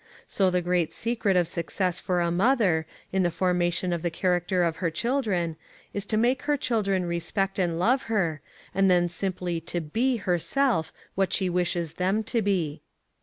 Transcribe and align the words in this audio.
So 0.25 0.49
the 0.49 0.63
great 0.63 0.95
secret 0.95 1.37
of 1.37 1.47
success 1.47 1.99
for 1.99 2.21
a 2.21 2.31
mother, 2.31 2.87
in 3.13 3.21
the 3.21 3.29
formation 3.29 3.93
of 3.93 4.01
the 4.01 4.09
character 4.09 4.63
of 4.63 4.77
her 4.77 4.89
children, 4.89 5.57
is 5.93 6.05
to 6.07 6.17
make 6.17 6.41
her 6.49 6.57
children 6.57 7.05
respect 7.05 7.59
and 7.59 7.77
love 7.77 8.01
her, 8.09 8.41
and 8.73 8.89
then 8.89 9.07
simply 9.09 9.61
to 9.61 9.79
be 9.79 10.15
herself 10.17 10.91
what 11.13 11.31
she 11.31 11.51
wishes 11.51 11.93
them 11.93 12.23
to 12.23 12.41
be. 12.41 12.81